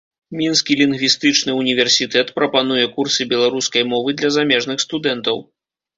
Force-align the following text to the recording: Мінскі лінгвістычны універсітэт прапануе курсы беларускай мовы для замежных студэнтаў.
Мінскі 0.37 0.77
лінгвістычны 0.79 1.51
універсітэт 1.63 2.33
прапануе 2.39 2.85
курсы 2.97 3.29
беларускай 3.35 3.89
мовы 3.93 4.09
для 4.23 4.29
замежных 4.39 4.77
студэнтаў. 4.87 5.37